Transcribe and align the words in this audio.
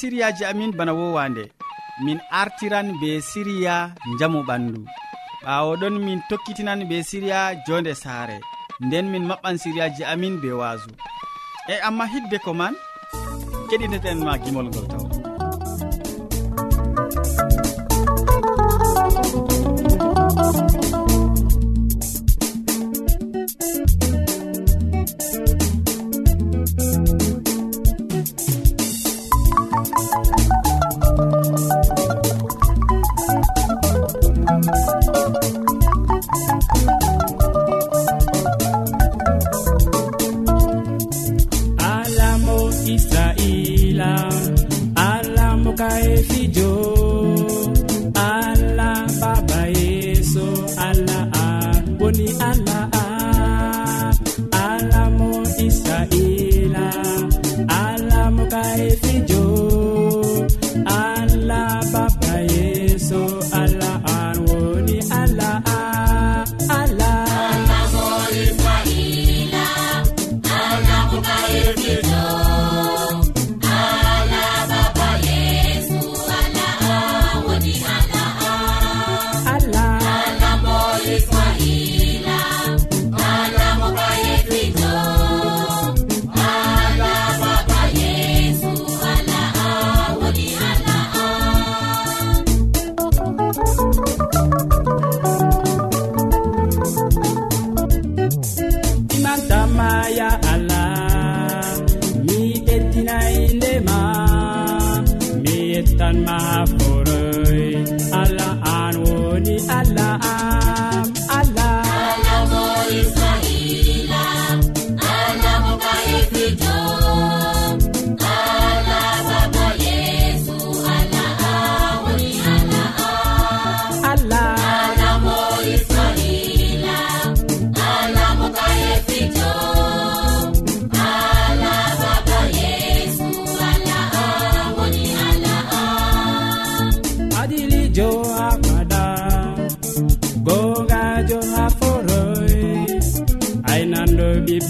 siriyaji 0.00 0.44
amin 0.50 0.72
bana 0.78 0.92
wowande. 0.98 1.44
Min 2.04 2.18
artiran 2.30 2.88
be 3.00 3.10
siriya 3.30 3.74
jamu 4.18 4.40
ɓandu. 4.48 4.80
Ɓawo 5.44 5.72
ɗon 5.80 5.94
min 6.06 6.20
tokkitinan 6.28 6.80
be 6.88 6.96
siriya 7.02 7.40
jonde 7.66 7.92
saare. 8.02 8.36
Nden 8.84 9.06
min 9.12 9.24
maɓɓan 9.28 9.56
siriyaji 9.62 10.02
amin 10.12 10.34
be 10.42 10.50
waasu. 10.60 10.90
E 11.72 11.74
amma 11.88 12.04
hidde 12.12 12.38
ko 12.44 12.52
man 12.60 12.74
keɗiteten 13.70 14.18
ma 14.24 14.32
gimol 14.44 14.66
ngol 14.70 14.86
taw. 14.92 15.07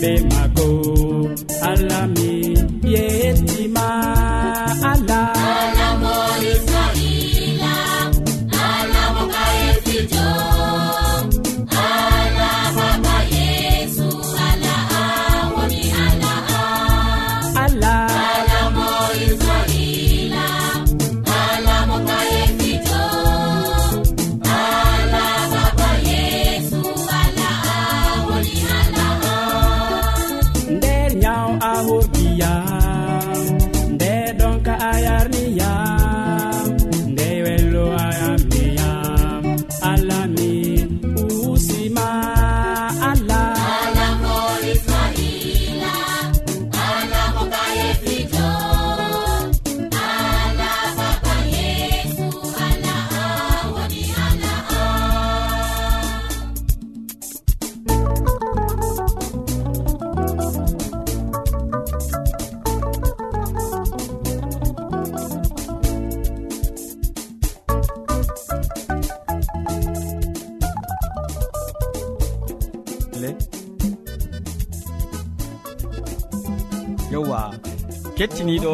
be 0.00 0.20
mako 0.30 0.67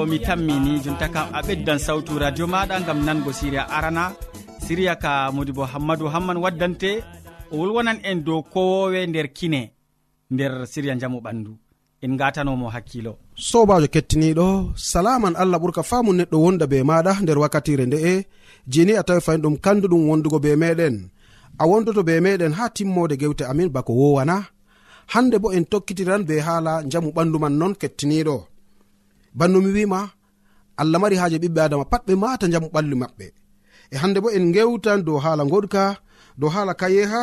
heɗitowo 0.05 0.11
mi 0.11 0.19
tammini 0.27 0.81
jonta 0.85 1.09
kam 1.15 1.29
a 1.33 1.41
ɓeddan 1.47 1.79
sawtu 1.87 2.19
radio 2.19 2.47
maɗa 2.47 2.77
gam 2.87 2.99
nango 3.07 3.31
siriya 3.33 3.63
arana. 3.77 4.05
Siriya 4.67 4.95
ka 5.03 5.31
modibo 5.33 5.63
hammadou 5.73 6.09
hamman 6.15 6.37
waddante 6.45 6.91
o 7.53 7.57
wolwonan 7.59 7.99
en 8.05 8.19
dow 8.27 8.43
kowowe 8.53 9.07
nder 9.07 9.29
kine 9.37 9.73
nder 10.31 10.53
siriya 10.73 10.95
jamu 11.01 11.19
ɓandu. 11.25 11.53
En 12.05 12.17
gatanomo 12.21 12.69
hakkilo. 12.75 13.13
Sobajo 13.49 13.87
kettiniɗo 13.95 14.73
salaman 14.77 15.35
allah 15.37 15.59
ɓurka 15.63 15.83
famu 15.91 16.11
neɗɗo 16.13 16.37
wonda 16.45 16.67
be 16.71 16.79
maɗa 16.83 17.13
nder 17.23 17.39
wakkatire 17.43 17.85
nde'e 17.87 18.13
jeni 18.73 18.93
a 18.97 19.03
tawi 19.07 19.21
fayin 19.27 19.43
ɗum 19.43 19.57
kandu 19.65 19.87
ɗum 19.89 20.03
wondugo 20.09 20.39
be 20.45 20.51
meɗen. 20.63 20.97
A 21.59 21.65
wondoto 21.71 22.03
be 22.09 22.15
meɗen 22.25 22.53
ha 22.59 22.65
timmode 22.77 23.15
gewte 23.21 23.45
amin 23.51 23.69
bako 23.75 23.93
wowana 24.01 24.37
hande 25.13 25.37
bo 25.43 25.49
en 25.57 25.65
tokkitiran 25.73 26.23
be 26.29 26.35
haala 26.47 26.73
jamu 26.91 27.09
ɓandu 27.17 27.37
man 27.43 27.55
non 27.61 27.75
kettiniɗo. 27.81 28.37
banno 29.39 29.59
mi 29.65 29.71
wima 29.77 30.01
allah 30.81 30.99
mari 31.03 31.17
haaje 31.21 31.39
ɓiɓɓe 31.43 31.61
adama 31.67 31.85
pat 31.93 32.03
ɓe 32.07 32.15
mata 32.23 32.47
jamu 32.53 32.69
ɓalli 32.75 32.97
maɓɓe. 33.03 33.27
E 33.95 33.97
hande 34.03 34.19
bo 34.23 34.29
en 34.37 34.47
gewtan 34.55 35.01
dow 35.07 35.19
haala 35.25 35.45
goɗka 35.53 35.83
dow 36.41 36.51
haala 36.55 36.73
kayeha 36.81 37.23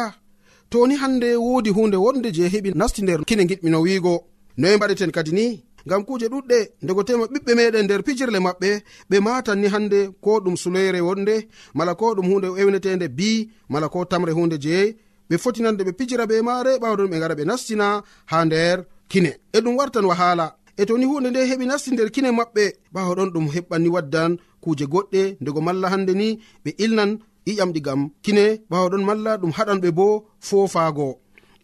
to 0.69 0.88
ni 0.88 0.96
hande 1.02 1.30
wodi 1.46 1.69
hunde 1.75 1.98
wonde 2.06 2.30
je 2.36 2.44
heɓi 2.54 2.69
nasti 2.80 3.02
nder 3.04 3.19
kine 3.28 3.44
giɗmino 3.50 3.80
wiigo. 3.86 4.13
Noye 4.58 4.78
mbaɗeten 4.78 5.12
kadi 5.16 5.31
ni 5.38 5.46
ngam 5.86 6.02
kuje 6.08 6.28
ɗuɗɗe 6.34 6.58
ndego 6.84 7.02
tema 7.08 7.25
ɓiɓɓe 7.34 7.52
meɗen 7.58 7.84
nder 7.86 8.02
pijirle 8.06 8.40
maɓɓe 8.48 8.69
ɓe 9.10 9.18
matan 9.25 9.57
ni 9.62 9.68
hande 9.74 10.00
ko 10.24 10.31
ɗum 10.44 10.56
suloyre 10.62 11.00
wonde 11.07 11.36
mala 11.78 11.94
ko 12.00 12.06
ɗum 12.16 12.28
hunde 12.31 12.48
ewnetende 12.62 13.07
bi 13.18 13.50
mala 13.72 13.88
ko 13.94 14.06
tamre 14.12 14.31
hunde 14.38 14.57
jeeyi 14.64 14.96
ɓe 15.30 15.36
fotinande 15.44 15.81
ɓe 15.88 15.92
pijira 16.00 16.25
be 16.30 16.36
maare 16.48 16.72
ɓawɗon 16.81 17.10
ɓe 17.12 17.18
gara 17.22 17.36
ɓe 17.40 17.44
nastina 17.50 17.88
ha 18.31 18.38
nder 18.46 18.78
kine. 19.12 19.31
E 19.56 19.57
ɗum 19.64 19.75
wartan 19.80 20.06
wahala 20.06 20.46
e 20.81 20.86
to 20.86 20.98
ni 20.98 21.06
hunde 21.06 21.30
nde 21.30 21.42
heɓi 21.50 21.66
nasti 21.68 21.89
nder 21.92 22.10
kine 22.16 22.30
maɓɓe 22.38 22.63
ɓawo 22.94 23.12
ɗon 23.18 23.30
ɗum 23.33 23.48
heɓɓanni 23.56 23.89
waddan 23.95 24.31
kuuje 24.63 24.86
goɗɗe 24.94 25.22
ndego 25.42 25.60
malla 25.68 25.88
hande 25.94 26.13
ni 26.22 26.28
ɓe 26.63 26.72
ilnan 26.83 27.12
iƴam 27.50 27.69
ɗigam 27.75 28.01
kine 28.24 28.44
ɓawo 28.69 28.88
ɗon 28.92 29.04
malla 29.10 29.31
ɗum 29.42 29.51
haɗan 29.57 29.80
ɓe 29.83 29.89
bo 29.98 30.06
foofaago 30.48 31.07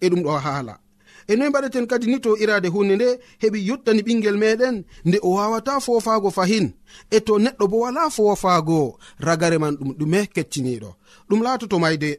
e 0.04 0.06
ɗum 0.12 0.22
ɗo 0.26 0.30
haala. 0.46 0.76
E 1.28 1.34
noy 1.36 1.50
mbaɗeten 1.50 1.86
kadi 1.90 2.06
ni 2.08 2.18
to 2.26 2.38
irade 2.44 2.68
hunde 2.74 2.94
nde 2.96 3.08
heɓi 3.42 3.60
yuɗɗani 3.70 4.02
ɓingel 4.08 4.38
meɗen 4.44 4.76
nde 5.08 5.18
o 5.28 5.30
wawata 5.38 5.74
foofaago 5.86 6.30
fahin 6.38 6.66
e 7.16 7.18
to 7.20 7.34
neɗɗo 7.44 7.66
bo 7.72 7.78
wala 7.86 8.10
foofaago 8.16 9.00
ragare 9.28 9.58
man 9.64 9.74
ɗum 9.80 9.92
ɗume 10.00 10.20
kecciniɗo 10.36 10.90
ɗum 11.30 11.40
laatoto 11.46 11.80
mayde. 11.80 12.12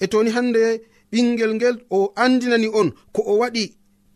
E 0.00 0.06
toni 0.12 0.30
hande 0.36 0.62
ɓingel 1.12 1.52
ngel 1.56 1.76
o 1.90 1.98
andinani 2.16 2.68
on 2.80 2.88
ko 3.14 3.20
o 3.30 3.34
waɗi 3.40 3.64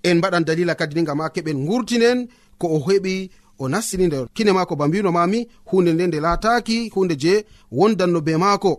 en 0.08 0.18
mbaɗan 0.18 0.44
dalila 0.48 0.74
kadi 0.80 0.94
ni 0.96 1.02
gam 1.08 1.20
a 1.20 1.28
keɓen 1.34 1.58
gurtinen 1.68 2.18
ko 2.60 2.66
o 2.76 2.78
heɓi 2.86 3.14
o 3.62 3.64
nastini 3.72 4.06
nder 4.06 4.26
kine 4.34 4.52
maako 4.56 4.74
ba 4.80 4.88
mbino 4.88 5.10
mami 5.16 5.40
hunde 5.70 5.90
nde 5.92 6.04
nde 6.06 6.18
laataki 6.26 6.76
hunde 6.94 7.14
je 7.22 7.34
wondanno 7.78 8.20
be 8.26 8.32
maako. 8.44 8.72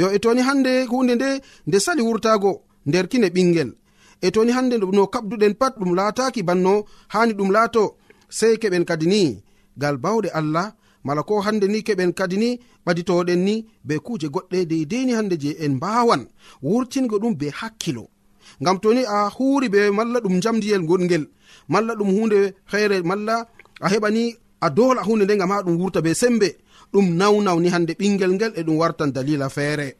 Yo 0.00 0.06
e 0.16 0.18
toni 0.22 0.40
hande 0.48 0.72
hunde 0.90 1.14
nde 1.14 1.28
nde 1.66 1.78
sali 1.84 2.02
wurtago 2.06 2.52
nder 2.86 3.08
kine 3.10 3.28
ɓingel 3.34 3.70
e 4.26 4.28
toni 4.34 4.52
hande 4.56 4.74
no 4.78 5.02
kabduɗen 5.14 5.54
pat 5.60 5.74
ɗum 5.80 5.92
laataki 5.98 6.40
banno 6.48 6.74
hani 7.12 7.32
ɗum 7.38 7.50
laato 7.56 7.84
sei 8.38 8.54
keɓen 8.62 8.84
kadi 8.88 9.06
ni. 9.06 9.20
Gal 9.80 9.96
bawɗe 10.04 10.28
allah 10.38 10.66
mala 11.04 11.22
ko 11.28 11.40
hande 11.46 11.66
ni 11.68 11.78
keɓen 11.86 12.12
kadi 12.18 12.36
ni 12.42 12.50
ɓaditoɗen 12.86 13.40
ni 13.46 13.54
be 13.86 13.94
kuje 14.06 14.28
goɗɗe 14.34 14.58
deideni 14.70 15.12
hande 15.18 15.36
je 15.42 15.50
en 15.64 15.72
mbawan 15.76 16.22
wurtingo 16.62 17.16
ɗum 17.22 17.34
be 17.40 17.46
hakkilo. 17.60 18.04
ngam 18.62 18.78
toni 18.82 19.02
a 19.16 19.28
huri 19.36 19.68
be 19.68 19.90
malla 19.90 20.18
ɗum 20.20 20.40
jamdiyel 20.42 20.82
goɗgel 20.88 21.24
malla 21.68 21.94
ɗum 21.94 22.10
hunde 22.16 22.54
feere 22.66 23.02
malla 23.02 23.46
a 23.80 23.88
heɓani 23.92 24.36
a 24.64 24.70
dola 24.70 25.02
hunde 25.02 25.24
nde 25.24 25.36
gam 25.36 25.50
ha 25.50 25.62
ɗum 25.62 25.76
wurta 25.80 26.00
be 26.02 26.14
sembe. 26.14 26.48
Ɗum 26.92 27.06
nawnawni 27.18 27.68
hande 27.74 27.92
ɓingel 28.00 28.32
ngel 28.34 28.52
e 28.56 28.62
ɗum 28.62 28.76
wartan 28.80 29.10
dalila 29.12 29.48
feere. 29.56 29.96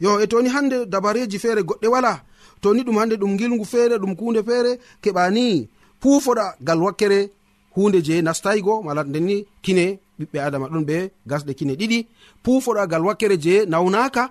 Yo 0.00 0.20
e 0.20 0.26
toni 0.26 0.48
hande 0.48 0.86
dabareji 0.86 1.38
feere 1.38 1.62
goɗɗe 1.62 1.88
wala 1.88 2.22
toni 2.60 2.82
ɗum 2.82 2.96
hande 2.98 3.14
ɗum 3.16 3.36
gilgu 3.38 3.64
feere 3.64 3.96
ɗum 3.98 4.14
kunde 4.16 4.42
feere 4.48 4.78
keɓani 5.02 5.68
pufoɗa 6.00 6.44
gal 6.60 6.80
wakkere 6.82 7.30
hunde 7.74 7.98
je 8.06 8.22
nastaygo. 8.22 8.82
Mala 8.82 9.04
ndeni 9.04 9.46
kine 9.62 9.98
ɓiɓɓe 10.20 10.38
adama 10.46 10.66
ɗon 10.68 10.84
ɓe 10.84 11.10
gasɗe 11.26 11.54
kine 11.54 11.74
ɗiɗi. 11.80 12.06
Pufoɗa 12.44 12.86
gal 12.86 13.02
wakkere 13.04 13.36
je 13.44 13.66
nawnaka 13.66 14.30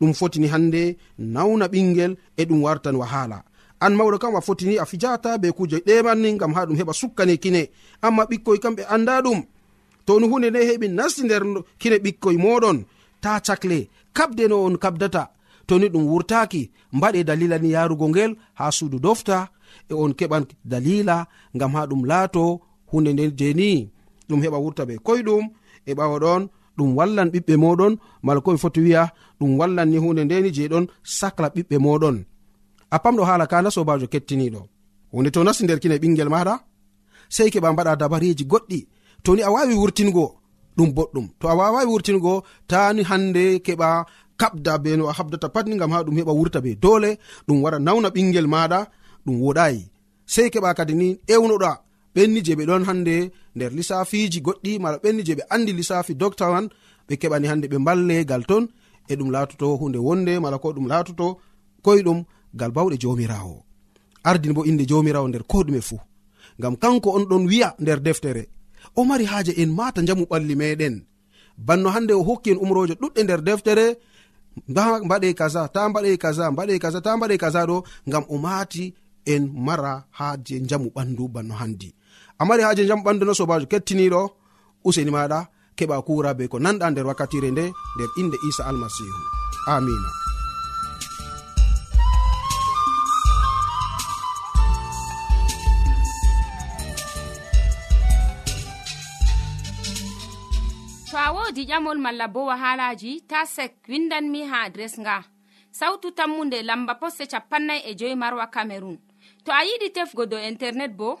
ɗum 0.00 0.12
fotini 0.14 0.46
hande 0.52 0.96
nawna 1.18 1.66
ɓingel 1.72 2.12
e 2.36 2.42
ɗum 2.44 2.62
wartan 2.62 2.96
wahala. 2.96 3.38
An 3.80 3.92
mawɗo 3.96 4.18
kam 4.18 4.36
a 4.36 4.40
fotini 4.40 4.78
a 4.78 4.84
fijata 4.90 5.38
be 5.38 5.48
kuje 5.52 5.78
ɗemanni 5.86 6.38
gam 6.40 6.52
ha 6.54 6.66
ɗum 6.66 6.76
heɓa 6.80 6.92
sukkane 7.00 7.36
kine. 7.42 7.62
Amma 8.02 8.22
ɓikkoy 8.30 8.58
kam 8.62 8.74
ɓe 8.76 8.82
anda 8.94 9.20
ɗum. 9.24 9.40
To 10.06 10.20
no 10.20 10.26
hunde 10.30 10.48
nde 10.50 10.60
heɓi 10.68 10.86
nasti 10.88 11.22
nder 11.24 11.42
kine 11.80 11.96
ɓikkoy 12.04 12.36
moɗon 12.44 12.78
ta 13.22 13.40
cakle 13.46 13.78
kabde 14.16 14.44
no 14.48 14.64
on 14.66 14.76
kabdata. 14.82 15.22
Toni 15.66 15.86
ɗum 15.88 16.04
wurtaki 16.10 16.70
mbaɗe 16.92 17.24
dalila 17.28 17.58
ni 17.58 17.68
yarugo 17.74 18.06
ngel 18.08 18.32
ha 18.58 18.64
suudu 18.76 18.98
dofta 18.98 19.38
e 19.90 19.94
on 19.94 20.12
keɓan 20.18 20.44
dalila 20.64 21.16
ngam 21.56 21.72
ha 21.76 21.86
ɗum 21.90 22.02
laato 22.10 22.60
hunde 22.90 23.10
nde 23.12 23.24
jeni. 23.38 23.70
Ɗum 24.28 24.40
heɓa 24.44 24.58
wurta 24.64 24.82
be 24.88 24.94
koyɗum 25.06 25.44
e 25.86 25.92
ɓawa 25.98 26.16
ɗon 26.24 26.42
ɗum 26.76 26.96
wallan 26.98 27.28
ɓiɓɓe 27.32 27.54
moɗon 27.64 27.92
mala 28.22 28.40
ko 28.40 28.50
ɓe 28.54 28.58
foti 28.62 28.80
wiya 28.84 29.02
ɗum 29.40 29.50
wallan 29.58 29.88
ni 29.90 29.96
hunde 30.02 30.22
ndeni 30.24 30.50
je 30.56 30.68
ɗon 30.72 30.84
sacla 31.18 31.48
ɓiɓɓe 31.54 31.76
moɗon. 31.86 32.16
A 32.94 32.96
pamɗo 33.02 33.22
hala 33.28 33.46
kana 33.46 33.68
sobajo 33.70 34.06
kettiniɗo 34.12 34.60
hunde 35.12 35.30
to 35.34 35.40
nasti 35.44 35.62
nder 35.64 35.78
kine 35.82 35.96
ɓingel 36.02 36.28
maɗa? 36.34 36.54
Sei 37.34 37.48
keɓa 37.52 37.72
mbaɗa 37.72 37.92
dabareji 38.00 38.44
goɗɗi. 38.52 38.78
To 39.24 39.34
ni 39.34 39.42
a 39.42 39.50
wawi 39.54 39.74
wurtingo? 39.80 40.24
Ɗum 40.76 40.90
boɗɗum. 40.96 41.26
To 41.40 41.44
a 41.48 41.54
wawawi 41.58 41.86
wurtingo? 41.92 42.32
Tani 42.70 43.02
hande 43.10 43.44
keɓa 43.66 43.88
kabda 44.40 44.72
be 44.82 44.90
no 44.96 45.08
a 45.08 45.12
habdata 45.18 45.48
patni 45.54 45.76
gam 45.80 45.90
ha 45.94 46.02
ɗum 46.06 46.16
heɓa 46.18 46.32
wurta 46.38 46.60
be 46.64 46.70
dole 46.84 47.10
ɗum 47.46 47.58
wara 47.62 47.78
nawna 47.86 48.08
ɓingel 48.14 48.46
maɗa 48.54 48.78
ɗum 49.24 49.36
woɗayi. 49.44 49.80
Sei 50.26 50.48
keɓa 50.52 50.74
kadi 50.78 50.94
ni 50.94 51.08
ewnoɗa. 51.34 51.72
ɓenni 52.16 52.40
je 52.46 52.52
ɓe 52.58 52.64
ɗon 52.70 52.82
hande 52.88 53.16
nder 53.56 53.70
lissafiji 53.76 54.38
goɗɗi 54.46 54.72
mala 54.82 54.96
ɓenni 55.02 55.22
je 55.26 55.34
ɓe 55.38 55.42
andi 55.54 55.72
lissafi 55.78 56.12
docta 56.14 56.46
man 56.52 56.66
ɓe 57.08 57.14
keɓani 57.20 57.46
hande 57.50 57.66
ɓe 57.72 57.76
ballegal 57.86 58.42
ton 58.50 58.64
e 59.10 59.14
ɗum 59.18 59.30
latoto 59.34 59.66
hunde 59.80 59.98
wonde 60.06 60.32
mala 60.42 60.56
ko 60.62 60.68
ɗum 60.76 60.86
latoto 60.92 61.26
koyɗum 61.84 62.18
gal 62.58 62.72
bawɗe 62.76 62.96
jomirawo 63.02 63.56
ardin 64.28 64.52
bo 64.56 64.64
inde 64.70 64.84
jomirawo 64.90 65.28
nder 65.28 65.44
ko 65.50 65.58
ɗume 65.66 65.80
fuu. 65.88 66.00
Ngam 66.58 66.74
kanko 66.82 67.08
on 67.16 67.24
ɗon 67.30 67.44
wi'a 67.50 67.68
nder 67.82 68.00
deftere 68.06 68.42
o 68.98 69.04
mari 69.04 69.24
haaje 69.24 69.52
en 69.62 69.70
mata 69.78 70.00
jamu 70.06 70.24
ɓalli 70.30 70.54
meɗen 70.60 70.96
banno 71.66 71.88
hande 71.94 72.12
o 72.14 72.22
hokki 72.28 72.50
en 72.50 72.58
umroje 72.64 72.94
ɗuɗɗe 73.00 73.20
nder 73.24 73.40
deftere 73.42 73.86
mbaɗe 75.06 75.28
kaza 75.38 75.68
ta 75.74 75.88
mbaɗe 75.88 76.16
kaza 76.22 76.44
mbaɗe 76.50 76.74
kaza 76.82 77.00
ta 77.04 77.16
mbaɗe 77.16 77.36
kaza 77.42 77.60
ɗo 77.68 77.76
ngam 78.08 78.24
o 78.28 78.36
mati 78.38 78.94
en 79.32 79.42
mara 79.66 79.92
haaje 80.18 80.60
jamu 80.68 80.88
ɓandu 80.94 81.28
banno 81.34 81.54
handi 81.60 81.88
a 82.38 82.44
mari 82.44 82.62
haaje 82.62 82.86
jam 82.86 83.00
ɓandu 83.04 83.24
no 83.24 83.34
sobajo 83.34 83.66
kettiniɗo 83.72 84.20
useni 84.84 85.10
maɗa 85.16 85.38
keɓa 85.76 85.96
kura 86.06 86.30
be 86.38 86.44
ko 86.52 86.56
nanɗa 86.58 86.86
nder 86.90 87.06
wakkatire 87.08 87.50
nde 87.50 87.64
nder 87.94 88.10
inde 88.20 88.36
isa 88.48 88.62
almasihu 88.70 89.20
amina 89.74 90.10
to 101.10 101.16
a 101.16 101.32
wodi 101.32 101.62
ƴamol 101.70 101.98
malla 102.04 102.28
bo 102.28 102.40
wahalaji 102.50 103.24
ta 103.30 103.46
sek 103.46 103.72
windanmi 103.88 104.40
ha 104.50 104.68
adres 104.68 105.00
nga. 105.00 105.24
Sautu 105.72 106.10
tammunde 106.12 106.62
lamba 106.62 106.94
poste 107.00 107.24
capannay 107.32 107.80
e 107.88 107.94
joyi 107.94 108.16
marwa 108.16 108.46
camerun 108.54 108.98
to 109.44 109.52
a 109.52 109.60
yiɗi 109.64 109.88
tefgo 109.96 110.26
do 110.26 110.36
internet 110.38 110.92
bo 110.96 111.20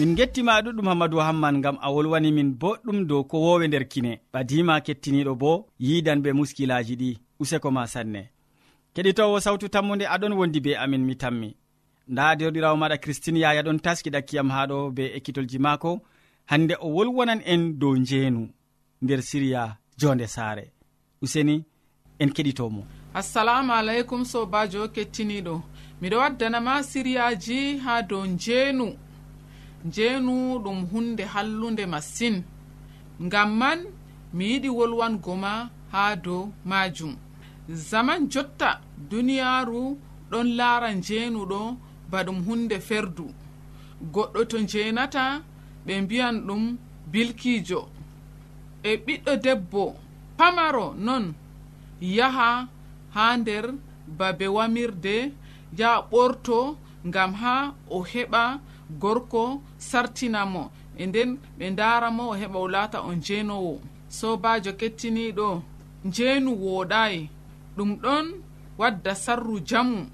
min 0.00 0.14
gettima 0.16 0.60
ɗuɗɗum 0.64 0.86
hammadou 0.88 1.20
hamman 1.20 1.60
gam 1.62 1.76
a 1.82 1.88
wolwani 1.94 2.32
min 2.32 2.50
boɗɗum 2.60 2.98
dow 3.08 3.22
ko 3.30 3.36
wowe 3.44 3.66
nder 3.68 3.84
kine. 3.92 4.12
Ɓadima 4.32 4.80
kettiniɗo 4.86 5.34
bo 5.42 5.66
yidan 5.78 6.22
be 6.22 6.30
muskilaji 6.32 6.94
ɗi 7.00 7.10
useko 7.40 7.70
ma 7.70 7.86
sanne. 7.86 8.22
Keɗitowo 8.94 9.40
sawtu 9.44 9.68
tammude 9.68 10.04
aɗon 10.14 10.32
wondi 10.38 10.60
be 10.64 10.72
amin 10.82 11.04
mi 11.08 11.14
tammi. 11.16 11.48
Nda 12.08 12.34
derɗirawo 12.38 12.76
maɗa 12.80 12.96
christine 13.02 13.38
yaya 13.44 13.62
ɗon 13.62 13.78
taski 13.84 14.10
ɗakkiyam 14.14 14.48
haɗo 14.56 14.90
be 14.96 15.04
ekkitolji 15.16 15.58
maako. 15.58 16.00
Hande 16.50 16.74
o 16.80 16.88
wolwonan 16.96 17.40
en 17.52 17.78
dow 17.80 17.94
njeenu 17.96 18.48
nder 19.02 19.20
siriya 19.22 19.76
jonde 20.00 20.26
saare. 20.26 20.64
Useni 21.22 21.56
en 22.18 22.30
keɗitomo. 22.36 22.82
Assalamu 23.14 23.72
aleykum 23.72 24.24
sobajo 24.24 24.88
kettiniɗo. 24.94 25.54
Miɗo 26.00 26.16
waddanama 26.22 26.82
siriyaji 26.82 27.78
ha 27.84 28.02
dow 28.02 28.24
njeenu. 28.26 28.86
njeenu 29.84 30.58
ɗum 30.64 30.78
hunde 30.90 31.24
hallunde 31.32 31.84
masin 31.92 32.36
ngam 33.26 33.50
man 33.60 33.78
mi 34.36 34.44
yiɗi 34.52 34.68
wolwango 34.78 35.32
ma 35.44 35.52
haa 35.92 36.16
dow 36.24 36.42
maajum. 36.70 37.14
Zaman 37.68 38.20
jotta 38.32 38.70
duniyaaru 39.10 39.98
ɗon 40.30 40.46
laara 40.58 40.88
njeenuɗo 41.00 41.60
ba 42.10 42.18
ɗum 42.26 42.38
hunde 42.46 42.76
ferdu. 42.88 43.26
Goɗɗo 44.14 44.40
to 44.50 44.56
njeenata 44.64 45.24
ɓe 45.86 45.92
mbiyan 46.04 46.36
ɗum 46.46 46.62
bilkiijo. 47.12 47.80
E 48.82 48.90
ɓiɗɗo 49.04 49.32
debbo 49.44 49.84
pamaro 50.38 50.86
non 51.06 51.24
yaha 52.16 52.68
haa 53.14 53.36
nder 53.40 53.64
babe 54.18 54.46
wamirde 54.56 55.16
yaha 55.78 55.98
ɓorto 56.10 56.58
ngam 57.08 57.32
haa 57.40 57.62
o 57.90 57.98
heɓa 58.12 58.42
gorko 58.98 59.62
sartinamo. 59.78 60.70
E 60.96 61.06
nden 61.06 61.38
ɓe 61.58 61.70
daramo 61.76 62.28
o 62.30 62.34
heɓa 62.34 62.58
o 62.58 62.68
laata 62.68 62.98
on 63.02 63.20
jeenowo 63.20 63.80
sobajo 64.08 64.72
kettiniɗo 64.80 65.62
njeenu 66.04 66.50
wooɗayi 66.62 67.28
ɗum 67.76 67.90
ɗon 68.02 68.26
wadda 68.78 69.14
sarru 69.14 69.60
jamu. 69.68 70.06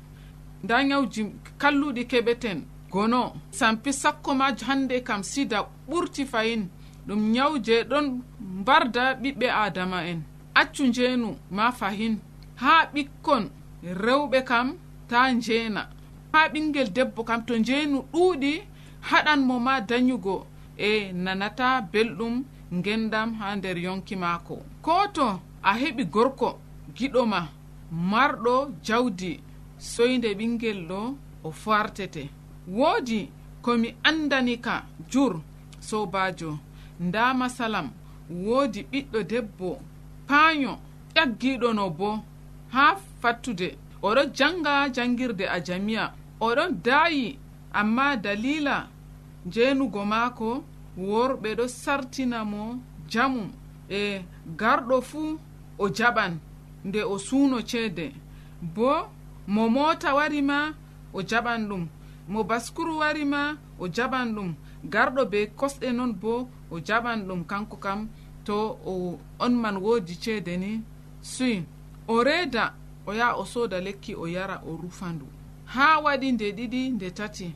Nda 0.65 0.85
nyawji 0.85 1.23
kalluɗi 1.61 2.03
keɓeten 2.11 2.59
gono. 2.91 3.33
Sampi 3.51 3.93
sakko 3.93 4.35
ma 4.35 4.47
hande 4.67 5.01
kam 5.05 5.23
sida 5.23 5.59
ɓurti 5.89 6.25
fayin. 6.27 6.69
Ɗum 7.07 7.21
nyawje 7.33 7.85
ɗon 7.91 8.07
mbarda 8.61 9.15
ɓiɓɓe 9.23 9.47
adama 9.65 9.99
en. 10.11 10.23
Accu 10.55 10.83
njeenu 10.87 11.37
ma 11.51 11.73
fahin. 11.73 12.19
Ha 12.57 12.91
ɓikkon 12.95 13.45
rewɓe 14.05 14.45
kam 14.45 14.77
ta 15.09 15.31
njeena. 15.33 15.89
ha 16.37 16.49
ɓingel 16.53 16.89
debbo 16.97 17.21
kam 17.29 17.41
to 17.47 17.55
njeynu 17.59 17.99
ɗuuɗi 18.13 18.53
haɗan 19.09 19.41
mo 19.49 19.55
ma 19.67 19.75
dayugo 19.89 20.35
e 20.89 21.13
nanata 21.25 21.67
belɗum 21.93 22.35
ngendam 22.77 23.29
ha 23.39 23.47
nder 23.57 23.77
yonki 23.87 24.15
maako. 24.23 24.55
Ko 24.85 24.93
to 25.17 25.27
a 25.63 25.73
heɓi 25.81 26.05
gorko 26.15 26.49
giɗoma 26.97 27.41
marɗo 28.11 28.55
jawdi 28.87 29.31
soyde 29.93 30.29
ɓingel 30.39 30.79
ɗo 30.89 30.99
o 31.47 31.51
fartete. 31.63 32.23
Woodi 32.79 33.21
komi 33.65 33.89
andani 34.09 34.55
ka 34.61 34.75
jur 35.11 35.33
sobajo 35.89 36.51
nda 37.01 37.35
masalam 37.41 37.89
woodi 38.45 38.81
ɓiɗɗo 38.91 39.19
debbo 39.31 39.69
paayo 40.29 40.73
ƴaggiɗono 41.15 41.85
bo 41.99 42.09
ha 42.75 42.85
fattude. 43.21 43.69
Oɗo 44.03 44.23
janga 44.37 44.89
jangirde 44.95 45.45
a 45.49 45.59
jamiya. 45.67 46.05
oɗon 46.41 46.71
daayi 46.85 47.39
amma 47.73 48.17
dalila 48.17 48.89
jeenugo 49.53 50.05
maako 50.05 50.65
worɓe 50.99 51.51
ɗo 51.59 51.65
sartina 51.69 52.45
mo 52.45 52.63
jamu 53.13 53.43
e 53.89 54.23
garɗo 54.59 54.97
fuu 55.01 55.39
o 55.79 55.89
jaɓan 55.97 56.33
nde 56.85 57.01
o 57.05 57.19
suuno 57.19 57.59
ceede. 57.71 58.07
Bo 58.75 59.09
mo 59.47 59.69
moota 59.69 60.15
wari 60.15 60.43
ma 60.43 60.59
o 61.13 61.21
jaɓan 61.23 61.61
ɗum. 61.69 61.85
Mo 62.29 62.41
baskuru 62.45 62.99
wari 62.99 63.25
ma 63.25 63.57
o 63.79 63.89
jaɓan 63.89 64.35
ɗum. 64.35 64.55
Garɗo 64.93 65.23
be 65.31 65.39
kosɗe 65.59 65.93
noon 65.93 66.13
bo 66.23 66.49
o 66.71 66.77
jaɓan 66.87 67.19
ɗum 67.27 67.45
kanko 67.51 67.77
kam. 67.77 68.09
To 68.47 68.79
o 68.87 69.19
on 69.39 69.51
man 69.63 69.77
woodi 69.77 70.15
ceede 70.23 70.57
ni 70.57 70.83
suy. 71.21 71.65
O 72.09 72.23
reeda 72.23 72.75
o 73.07 73.13
yaha 73.13 73.37
o 73.41 73.45
sooda 73.45 73.81
lekki 73.81 74.15
o 74.15 74.27
yara 74.27 74.63
o 74.67 74.77
rufandu 74.77 75.27
ha 75.75 75.87
waɗi 76.05 76.29
nde 76.33 76.47
ɗiɗi 76.57 76.81
nde 76.95 77.11
tati 77.19 77.49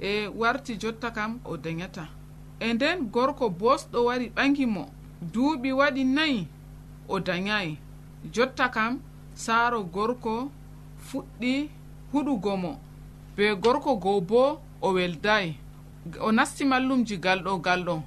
e 0.00 0.26
warti 0.40 0.72
jotta 0.82 1.10
kam 1.10 1.40
o 1.44 1.56
dayata 1.56 2.04
e 2.60 2.72
nden 2.74 2.98
gorko 3.14 3.46
bosɗo 3.60 3.98
wari 4.08 4.26
ɓangi 4.36 4.66
mo 4.66 4.84
duuɓi 5.32 5.70
waɗi 5.80 6.02
nayi 6.04 6.40
o 7.08 7.20
dayayi 7.26 7.78
jotta 8.34 8.68
kam 8.68 9.00
saaro 9.34 9.80
gorko 9.94 10.50
fuɗɗi 11.08 11.52
huɗugo 12.12 12.56
mo 12.56 12.72
be 13.36 13.54
gorko 13.54 13.96
goo 13.96 14.20
bo 14.20 14.60
o 14.82 14.92
weldayi. 14.92 15.56
O 16.20 16.32
nasti 16.32 16.64
mallumji 16.64 17.16
galɗo 17.16 17.58
galɗo. 17.66 18.02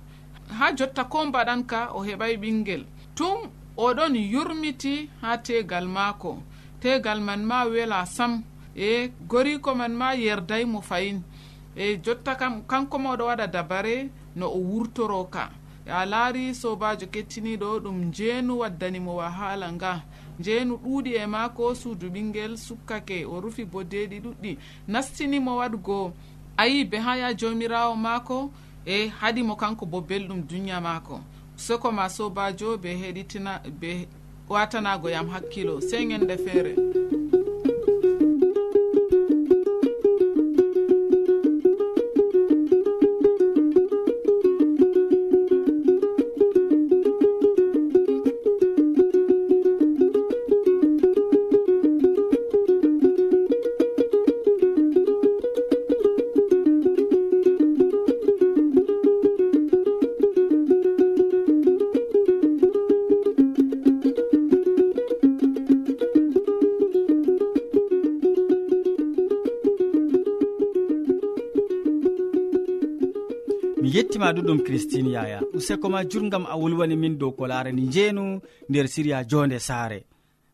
Ha 0.57 0.65
jotta 0.77 1.03
ko 1.05 1.25
mbaɗan 1.25 1.63
ka 1.65 1.89
o 1.93 2.03
heɓay 2.03 2.37
ɓingel. 2.37 2.83
Tum 3.15 3.49
oɗon 3.77 4.15
yurmiti 4.15 5.09
ha 5.21 5.37
tegal 5.37 5.87
maako. 5.87 6.31
Tegal 6.81 7.19
man 7.21 7.43
ma 7.45 7.65
wela 7.65 8.05
sam. 8.05 8.43
e 8.75 9.11
goriko 9.27 9.75
man 9.75 9.93
ma 9.93 10.13
yerday 10.13 10.65
mo 10.65 10.81
fayin. 10.81 11.21
E 11.75 11.97
jotta 11.97 12.35
kam 12.35 12.61
kanko 12.63 12.99
ma 12.99 13.13
oɗo 13.15 13.25
waɗa 13.25 13.47
dabare 13.47 14.09
no 14.35 14.47
o 14.47 14.59
wurtoro 14.59 15.23
ka. 15.29 15.49
A 15.87 16.05
laari 16.05 16.53
sobajo 16.55 17.05
kettiniɗo 17.07 17.79
ɗum 17.83 18.05
njeenu 18.09 18.59
waddanimo 18.59 19.15
wahala 19.15 19.71
nga. 19.71 20.03
Njeenu 20.39 20.75
ɗuuɗi 20.77 21.15
e 21.15 21.25
maako 21.27 21.75
suudu 21.75 22.09
ɓingel 22.09 22.57
sukkake 22.57 23.25
o 23.25 23.39
rufi 23.41 23.65
bodeɗi 23.65 24.19
ɗuɗɗi 24.19 24.57
nastinimo 24.87 25.57
waɗgo 25.57 26.13
ayi 26.57 26.83
be 26.85 26.97
ha 26.97 27.15
ya 27.17 27.33
jomirawo 27.33 27.95
maako 27.95 28.51
e 28.85 29.07
haɗimo 29.07 29.55
kanko 29.55 29.85
bo 29.85 30.01
belɗum 30.01 30.41
duniya 30.47 30.81
maako. 30.81 31.21
Soko 31.55 31.91
ma 31.91 32.09
sobajo 32.09 32.77
be 32.77 32.89
heɗitina 32.95 33.61
be 33.79 34.07
watanago 34.49 35.09
yam 35.09 35.29
hakkilo. 35.29 35.81
Sey 35.81 36.05
ñande 36.05 36.37
feere. 36.37 36.75
amadou 74.35 74.55
ɗum 74.55 74.63
christine 74.63 75.09
yaya. 75.11 75.41
Useko 75.53 75.89
ma 75.89 76.03
jurgam 76.03 76.45
a 76.49 76.55
wolwani 76.57 76.95
min 76.95 77.17
dow 77.17 77.31
ko 77.31 77.47
larani 77.47 77.81
njeenu 77.81 78.41
nder 78.69 78.87
siriya 78.87 79.23
jonde 79.23 79.59
saare. 79.59 80.05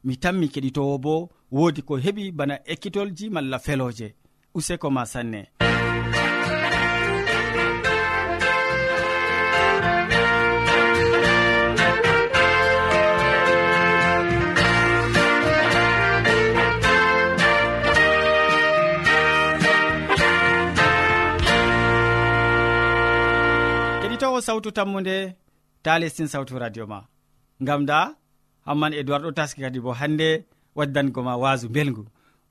Mi 0.04 0.18
tammi 0.18 0.48
keɗitowo 0.48 0.98
bo 1.00 1.30
woodi 1.52 1.82
ko 1.82 1.98
heɓi 1.98 2.32
bana 2.32 2.60
ekkitolji 2.66 3.30
malla 3.30 3.60
feloje 3.60 4.14
useko 4.54 4.90
ma 4.90 5.06
sanne. 5.06 5.48
keɗitowo 24.42 24.48
sawtu 24.48 24.72
tammude 24.72 25.36
ta 25.84 26.00
lestin 26.00 26.28
sawtu 26.28 26.60
radio 26.60 26.88
ma. 26.88 27.00
Ngam 27.62 27.86
da 27.86 28.16
hamman 28.66 28.94
edoird 28.94 29.24
ɗo 29.26 29.32
taski 29.38 29.62
kadi 29.62 29.80
bo 29.80 29.92
hannde 29.94 30.46
waddango 30.76 31.22
ma 31.24 31.36
waasu 31.38 31.70
belgu 31.70 32.06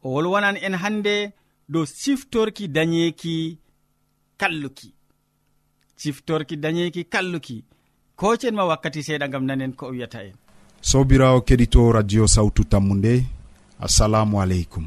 o 0.04 0.08
wolwonan 0.14 0.56
en 0.66 0.74
hannde 0.82 1.32
dow 1.68 1.84
siftorki 1.86 2.68
dañeeki 2.68 3.58
kalluki. 4.40 4.94
Siftorki 5.96 6.56
dañeeki 6.56 7.04
kalluki. 7.04 7.64
Kocen 8.16 8.54
ma 8.54 8.64
wakkati 8.64 9.00
seeɗa 9.02 9.28
gam 9.32 9.44
nanen 9.46 9.72
ko 9.78 9.86
o 9.86 9.90
wiyata 9.92 10.22
en. 10.24 10.34
Sobirawo 10.80 11.40
keɗito 11.46 11.92
radio 11.92 12.26
sawtu 12.26 12.64
tammu 12.64 12.94
nde 12.94 13.24
assalamu 13.80 14.40
aleykum. 14.42 14.86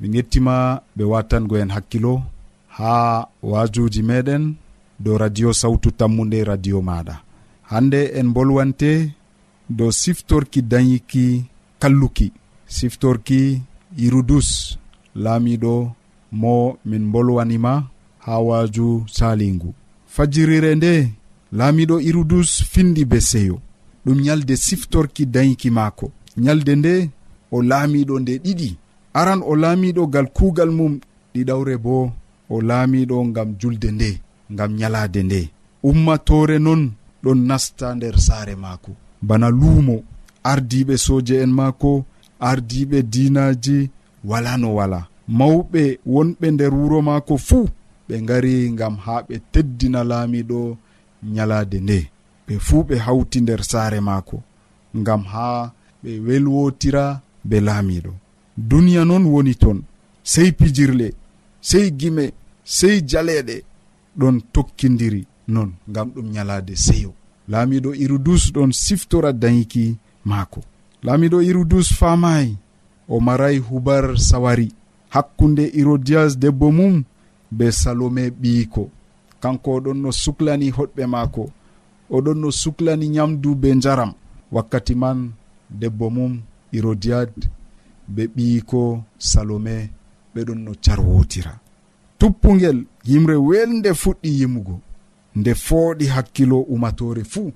Min 0.00 0.14
yettima 0.14 0.82
ɓe 0.96 1.04
watango 1.04 1.56
en 1.58 1.70
hakkilo 1.70 2.22
ha 2.76 2.92
wajuji 3.42 4.02
meɗen 4.02 4.54
dow 5.04 5.16
radio 5.18 5.52
sawtu 5.52 5.90
tammude 5.90 6.44
radio 6.44 6.80
maɗa. 6.82 7.14
Hande 7.70 8.00
en 8.18 8.28
bolwante 8.32 9.10
dow 9.70 9.90
siftorki 9.90 10.62
dañiki 10.62 11.44
kalluki. 11.80 12.32
Siftorki 12.66 13.62
irudus 13.98 14.78
laamiɗo 15.16 15.74
mo 16.32 16.78
min 16.84 17.04
bolwanima 17.12 17.72
ha 18.24 18.38
waaju 18.48 19.04
salingu. 19.16 19.74
Fajirire 20.06 20.74
nde 20.74 20.92
laamiɗo 21.52 22.00
irudus 22.08 22.50
findi 22.72 23.04
be 23.04 23.20
seyo. 23.20 23.60
Ɗum 24.06 24.18
nyalde 24.20 24.56
siftorki 24.56 25.26
dayiki 25.26 25.70
maako. 25.70 26.10
Nyalde 26.36 26.76
nde 26.76 27.10
o 27.50 27.62
laamiɗo 27.62 28.20
nde 28.20 28.38
ɗiɗi. 28.44 28.76
Aran 29.14 29.40
o 29.44 29.52
laamiɗo 29.56 30.06
gal 30.06 30.26
kuugal 30.36 30.70
mum 30.70 31.00
ɗiɗawre 31.34 31.76
bo 31.84 32.12
o 32.50 32.60
laamiɗo 32.60 33.24
ngam 33.24 33.54
julde 33.60 33.90
nde. 33.92 34.20
ngam 34.52 34.70
nyalaade 34.78 35.22
nde. 35.26 35.40
Ummatore 35.88 36.56
non 36.66 36.82
ɗon 37.24 37.38
nasta 37.48 37.86
nder 37.96 38.16
saare 38.26 38.54
maako. 38.64 38.90
Bana 39.28 39.48
luumo 39.60 39.96
ardiɓe 40.50 40.94
soje 41.06 41.34
en 41.44 41.52
maako 41.58 41.90
ardiɓe 42.50 42.98
dinaji 43.12 43.78
wala 44.30 44.52
no 44.62 44.68
wala. 44.78 45.00
Mawɓe 45.38 45.82
wonɓe 46.12 46.46
nder 46.54 46.72
wuro 46.78 46.98
maako 47.08 47.34
fuu 47.46 47.66
ɓe 48.08 48.14
ngari 48.24 48.54
ngam 48.74 48.94
ha 49.04 49.14
ɓe 49.28 49.34
teddina 49.52 50.00
laamiɗo 50.10 50.60
nyalaade 51.34 51.78
nde. 51.84 51.98
Ɓe 52.46 52.54
fuu 52.66 52.82
ɓe 52.88 52.94
hawti 53.06 53.38
nder 53.42 53.60
saare 53.70 54.00
maako 54.08 54.36
ngam 55.00 55.22
ha 55.32 55.46
ɓe 56.02 56.10
welwotira 56.26 57.04
be 57.48 57.56
laamiɗo 57.66 58.12
duniya 58.68 59.02
noon 59.08 59.24
woni 59.32 59.54
ton 59.62 59.78
sey 60.32 60.48
pijirle 60.58 61.08
sey 61.68 61.86
gime 61.98 62.24
sey 62.76 62.96
jaleɗe 63.10 63.56
ɗon 64.18 64.36
tokkidiri 64.52 65.22
non 65.48 65.70
ngam 65.90 66.08
ɗum 66.14 66.26
ñalaade 66.34 66.74
seyo. 66.86 67.10
Laamiɗo 67.48 67.90
irudus 67.94 68.42
ɗon 68.54 68.70
siftora 68.72 69.30
dayiki 69.42 69.96
maako. 70.24 70.60
Laamiɗo 71.04 71.38
irudus 71.48 71.88
faamayi 71.98 72.56
o 73.08 73.20
maray 73.20 73.56
hubar 73.66 74.04
sawari. 74.28 74.68
Hakkunde 75.14 75.64
irodias 75.80 76.32
debbo 76.42 76.70
mum 76.78 77.04
be 77.50 77.66
salome 77.72 78.24
ɓiyiko. 78.40 78.82
Kanko 79.42 79.70
oɗon 79.78 79.98
no 80.02 80.10
suklani 80.22 80.70
hoɗɓe 80.76 81.02
maako. 81.06 81.44
Oɗon 82.10 82.38
no 82.42 82.48
suklani 82.50 83.06
nyamdu 83.14 83.54
be 83.60 83.68
njaram. 83.74 84.12
Wakkati 84.54 84.94
man 84.94 85.18
debbo 85.80 86.06
mum 86.16 86.32
irodiad 86.76 87.32
be 88.14 88.22
ɓiyiko 88.34 88.80
salome 89.18 89.90
ɓeɗon 90.34 90.58
no 90.64 90.72
carwotira. 90.84 91.52
tuppugel 92.22 92.78
yimre 93.10 93.36
welde 93.48 93.90
fuɗɗi 94.02 94.30
yimugo 94.38 94.76
nde 95.38 95.52
fooɗi 95.64 96.06
hakkilo 96.14 96.58
umatore 96.74 97.22
fuu 97.32 97.50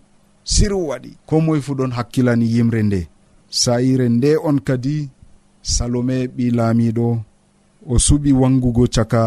siru 0.52 0.78
waɗi. 0.88 1.10
Ko 1.26 1.34
moye 1.44 1.60
fu 1.66 1.72
ɗon 1.78 1.92
hakkilani 1.96 2.46
yimre 2.54 2.80
nde. 2.82 3.00
Sayire 3.60 4.06
nde 4.16 4.30
on 4.48 4.58
kadi 4.66 4.96
salome 5.74 6.16
ɓi 6.36 6.44
laamiɗo 6.58 7.06
o 7.86 7.94
suɓi 8.06 8.30
wangugo 8.40 8.84
caka 8.94 9.22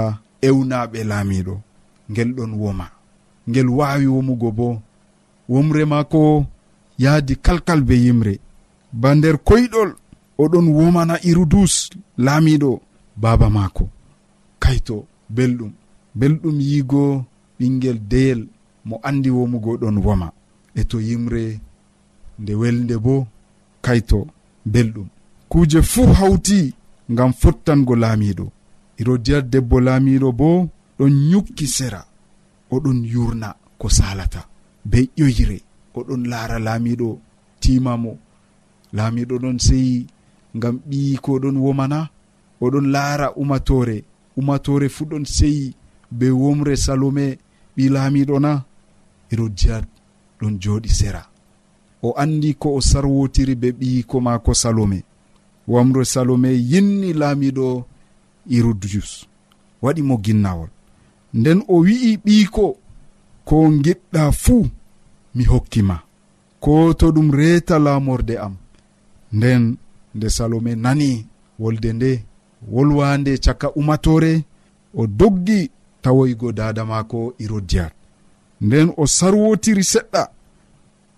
ewnaɓe 0.48 1.00
laamiɗo 1.12 1.56
ngel 2.12 2.30
ɗon 2.38 2.52
woma. 2.62 2.88
Ngel 3.50 3.70
wawi 3.78 4.06
womugo 4.14 4.50
bo. 4.58 4.68
Womre 5.52 5.84
maako 5.92 6.22
yaadi 7.04 7.34
kalkal 7.46 7.82
be 7.88 7.96
yimre. 8.06 8.34
Ba 9.02 9.10
nder 9.16 9.36
koyɗol 9.48 9.90
oɗon 10.44 10.66
womana 10.78 11.16
irudus 11.30 11.74
laamiɗo 12.26 12.72
baaba 13.22 13.48
maako. 13.58 13.86
Kayto 14.64 14.98
belɗum. 15.36 15.72
Belɗum 16.20 16.58
yigo 16.70 17.26
ɓinguel 17.60 18.00
deyel 18.12 18.42
mo 18.86 18.96
andi 19.08 19.30
womugo 19.38 19.72
ɗon 19.82 19.98
woma. 20.06 20.28
E 20.76 20.82
to 20.90 20.98
yimre 21.08 21.60
nde 22.40 22.54
welde 22.62 22.96
bo 23.06 23.28
kayto 23.86 24.20
belɗum. 24.74 25.08
Kuuje 25.50 25.82
fuu 25.92 26.14
hawti 26.20 26.74
ngam 27.12 27.32
fottango 27.42 27.96
laamiɗo 27.96 28.46
irodiyat 29.00 29.46
debbo 29.52 29.78
laamiɗo 29.88 30.30
bo 30.40 30.50
ɗon 30.98 31.14
yukki 31.32 31.68
sera 31.68 32.02
oɗon 32.72 33.00
yurna 33.14 33.50
ko 33.80 33.88
salata 33.98 34.42
be 34.90 35.00
ƴoyre 35.18 35.58
oɗon 35.98 36.22
laara 36.32 36.58
laamiɗo 36.68 37.10
timamo 37.62 38.12
laamiɗo 38.98 39.36
ɗon 39.44 39.58
seyi 39.66 40.08
ngam 40.58 40.76
ɓiyi 40.90 41.18
ko 41.24 41.32
ɗon 41.44 41.58
womana 41.64 42.00
oɗon 42.64 42.86
laara 42.94 43.28
umatore 43.42 43.98
ummatore 44.38 44.88
fuɗɗon 44.90 45.26
seyi 45.26 45.76
be 46.18 46.28
womre 46.42 46.76
salome 46.86 47.26
ɓi 47.76 47.84
laamiɗo 47.94 48.36
na 48.40 48.52
herodiyat 49.30 49.86
ɗon 50.40 50.54
jooɗi 50.62 50.90
sera. 50.90 51.22
O 52.02 52.10
andi 52.22 52.50
ko 52.62 52.68
o 52.76 52.82
sarwotiri 52.82 53.56
be 53.62 53.70
ɓiyiko 53.80 54.22
maako 54.22 54.54
salome. 54.54 55.00
Wamre 55.68 56.06
salome 56.06 56.50
yinni 56.72 57.14
laamiɗo 57.14 57.86
herodiyus 58.50 59.12
waɗi 59.84 60.02
mo 60.08 60.16
ginnawol. 60.24 60.70
Nden 61.34 61.60
o 61.68 61.76
wi'i 61.86 62.18
ɓiyiko 62.26 62.66
ko 63.48 63.56
giɗɗa 63.84 64.32
fuu 64.32 64.66
mi 65.36 65.44
hokkima 65.52 65.96
ko 66.60 66.94
to 66.94 67.12
ɗum 67.16 67.32
reeta 67.32 67.76
laamorde 67.80 68.36
am 68.46 68.56
nden 69.34 69.78
nde 70.16 70.28
salome 70.30 70.76
nani 70.76 71.10
wolde 71.60 71.90
nde 71.94 72.12
wolwande 72.68 73.38
caka 73.38 73.72
umatore 73.72 74.44
o 74.96 75.08
doggi 75.08 75.72
tawoygo 76.02 76.52
dada 76.52 76.86
maako 76.86 77.34
irodiyat 77.38 77.94
nden 78.62 78.94
o 78.98 79.08
sarwotiri 79.08 79.84
seɗɗa 79.84 80.24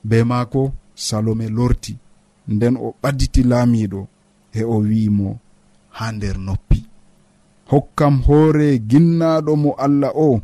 be 0.04 0.24
maako 0.24 0.74
salome 0.96 1.48
lorti. 1.50 1.98
Nden 2.48 2.76
o 2.78 2.96
ɓadditi 3.02 3.42
laamiɗo 3.52 4.02
he 4.54 4.62
o 4.64 4.76
wi'imo 4.88 5.30
ha 5.98 6.06
nder 6.12 6.38
noppi. 6.48 6.80
Hokkam 7.72 8.16
hoore 8.28 8.68
ginnaɗo 8.90 9.52
mo 9.64 9.72
allah 9.86 10.12
o 10.16 10.42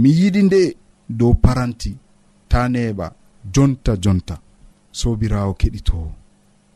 mi 0.00 0.10
yiɗi 0.18 0.40
nde 0.46 0.60
dow 1.18 1.32
paranti 1.42 1.90
ta 2.50 2.60
neɓa 2.74 3.06
jonta 3.54 3.92
jonta. 4.02 4.36
Sobirawo 4.98 5.52
keɗitowo 5.60 6.10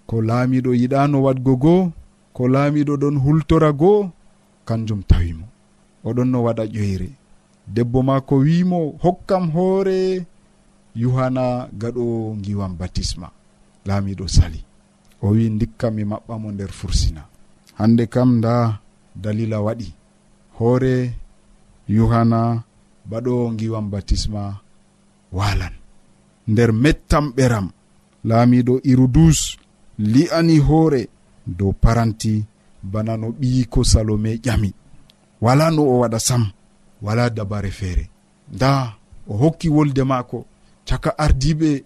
ko 0.08 0.14
laamiɗo 0.28 0.70
yiɗano 0.80 1.16
wadgo 1.24 1.52
goo 1.62 1.82
ko 2.34 2.42
laamiɗo 2.48 2.94
ɗon 3.02 3.16
hultora 3.24 3.70
goo 3.80 4.00
kanjum 4.68 5.02
tawimo 5.10 5.46
oɗon 6.08 6.28
no 6.32 6.38
waɗa 6.46 6.64
ƴoyre. 6.74 7.08
Debbo 7.74 7.98
maako 8.08 8.34
wimo 8.46 8.78
hokkam 9.02 9.44
hoore. 9.54 9.98
Yuhana 11.02 11.44
gaɗo 11.80 12.04
giwam 12.44 12.72
batisma. 12.80 13.28
Laamiɗo 13.86 14.24
sali. 14.36 14.60
O 15.22 15.28
wi 15.34 15.44
dikka 15.60 15.86
mi 15.94 16.02
maɓɓamo 16.10 16.48
nder 16.52 16.70
fursina. 16.78 17.22
Hande 17.78 18.04
kam 18.14 18.30
nda 18.38 18.54
dalila 19.22 19.58
waɗi. 19.66 19.88
Hoore 20.58 20.94
yuhana 21.96 22.40
baɗo 23.10 23.34
giwam 23.58 23.86
batisma 23.92 24.42
walan 25.36 25.74
nder 26.50 26.70
mettam 26.82 27.26
ɓeram 27.36 27.66
laamiɗo 28.28 28.74
irudus 28.90 29.40
li'ani 30.12 30.56
hoore. 30.66 31.02
dow 31.46 31.72
paranti 31.72 32.44
bana 32.82 33.16
no 33.16 33.28
ɓiyiko 33.40 33.84
salome 33.84 34.36
ƴami. 34.44 34.70
Wala 35.40 35.70
no 35.70 35.82
o 35.82 35.98
waɗa 36.00 36.18
sam 36.18 36.42
wala 37.02 37.30
dabare 37.30 37.70
feere. 37.70 38.04
Nda 38.54 38.94
o 39.28 39.34
hokki 39.36 39.68
wolde 39.68 40.02
maako 40.04 40.38
caka 40.88 41.10
ardiɓe 41.24 41.84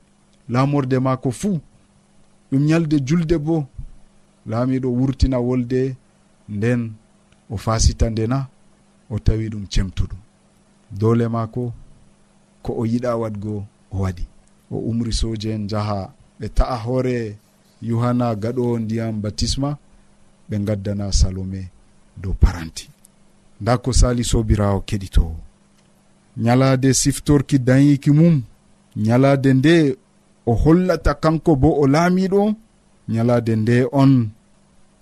laamorde 0.48 0.98
maako 0.98 1.30
fuu. 1.30 1.60
Ɗum 2.52 2.62
ñalde 2.68 2.96
julde 3.06 3.36
bo 3.38 3.66
laamiɗo 4.50 4.88
wurtina 4.98 5.38
wolde 5.48 5.96
nden 6.48 6.92
o 7.50 7.56
fasita 7.56 8.06
ndena 8.10 8.38
o 9.12 9.18
tawi 9.18 9.48
ɗum 9.52 9.64
cemtuɗum. 9.72 10.18
Dole 11.00 11.28
maako 11.28 11.72
ko 12.62 12.70
o 12.80 12.82
yiɗa 12.86 13.10
waɗgo 13.22 13.54
o 13.92 13.96
waɗi. 14.02 14.24
O 14.70 14.76
umri 14.90 15.12
soje 15.12 15.48
en 15.54 15.68
jaha 15.70 15.98
ɓe 16.40 16.46
ta'a 16.56 16.76
hoore 16.84 17.16
yohanna 17.88 18.26
gaɗo 18.42 18.64
ndiyam 18.82 19.14
baptisma 19.22 19.70
ɓe 20.48 20.56
gaddana 20.66 21.06
salome 21.20 21.62
dow 22.22 22.34
paranti. 22.42 22.84
Nda 23.60 23.72
ko 23.82 23.90
sali 24.00 24.22
sobirawo 24.30 24.80
keɗitowo 24.88 25.34
nyalade 26.44 26.88
siftorki 26.94 27.56
dayiki 27.58 28.10
mum 28.18 28.42
nyalade 28.96 29.50
nde 29.54 29.74
o 30.46 30.52
hollata 30.62 31.12
kanko 31.22 31.52
bo 31.56 31.68
o 31.82 31.86
laamiɗo 31.94 32.42
nyalade 33.12 33.56
nde 33.56 33.76
on 33.92 34.12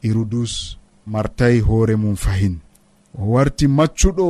hirudus 0.02 0.78
martayi 1.06 1.60
hoore 1.60 1.96
mum 1.96 2.16
fahin. 2.16 2.54
O 3.18 3.22
warti 3.32 3.66
maccuɗo 3.68 4.26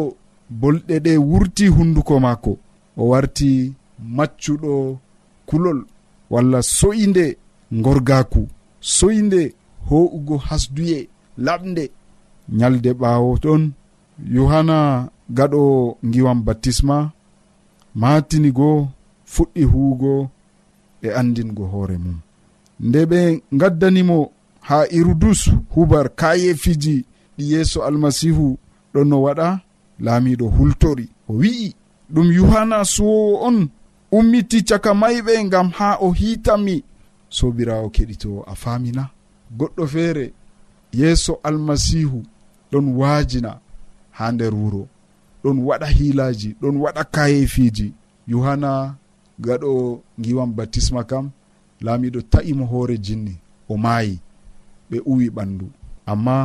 bolɗe 0.60 0.94
ɗe 1.04 1.12
wurti 1.30 1.64
hunduko 1.68 2.14
maako. 2.20 2.52
O 2.96 3.08
warti 3.08 3.72
maccuɗo 4.16 4.98
kulol 5.48 5.78
walla 6.30 6.60
so'inde 6.62 7.36
gorgaku 7.82 8.42
soyde 8.80 9.42
ho'ugo 9.88 10.36
hasduye 10.46 10.98
laɓde 11.46 11.84
ñalde 12.58 12.90
ɓaawo 13.00 13.30
ɗon 13.42 13.62
yohanna 14.34 14.78
gaɗo 15.36 15.62
giwam 16.12 16.38
baptisma 16.46 16.96
matini 18.00 18.50
goo 18.58 18.88
fuɗɗi 19.32 19.62
huugo 19.72 20.12
e 21.02 21.08
andingo 21.20 21.64
hoore 21.72 21.96
mum. 22.04 22.18
Nde 22.86 23.00
ɓe 23.10 23.20
gaddanimo 23.60 24.18
ha 24.68 24.76
irudus 24.98 25.40
hubar 25.74 26.06
kayefiji 26.20 26.94
ɗi 27.36 27.44
yeeso 27.52 27.78
almasihu 27.88 28.46
ɗon 28.94 29.06
no 29.10 29.16
waɗa 29.24 29.48
laamiɗo 30.04 30.46
hultori. 30.56 31.06
O 31.28 31.32
wi'i 31.40 31.68
ɗum 32.14 32.28
yohanna 32.36 32.78
suwowo 32.92 33.34
on 33.46 33.56
ummiti 34.16 34.58
caka 34.68 34.90
mayɓe 35.00 35.32
gam 35.52 35.68
ha 35.78 35.88
o 36.00 36.08
hiitami. 36.18 36.76
sobirawo 37.36 37.86
keɗito 37.94 38.30
a 38.46 38.54
famina 38.62 39.02
goɗɗo 39.58 39.82
feere 39.92 40.24
yeeso 40.98 41.32
almasihu 41.46 42.18
ɗon 42.70 42.86
waajina 42.98 43.50
ha 44.16 44.24
nder 44.32 44.54
wuro. 44.60 44.82
Ɗon 45.42 45.56
waɗa 45.66 45.86
hiilaji 45.96 46.48
ɗon 46.60 46.76
waɗa 46.82 47.02
kayefiji 47.14 47.86
yohanna 48.30 48.70
gaɗo 49.44 49.70
giwan 50.22 50.50
baptisma 50.56 51.00
kam 51.10 51.26
laamiɗo 51.84 52.20
ta'imo 52.32 52.64
hoore 52.70 52.96
jinni 53.04 53.34
o 53.68 53.74
maayi 53.84 54.14
ɓe 54.90 54.96
uwi 55.10 55.26
ɓandu 55.36 55.66
amma 56.10 56.36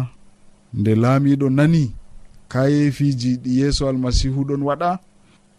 nde 0.78 0.92
laamiɗo 1.04 1.48
nani 1.58 1.84
kayefiji 2.52 3.32
ɗi 3.44 3.52
yeeso 3.60 3.84
almasihu 3.90 4.40
ɗon 4.48 4.62
waɗa 4.68 4.90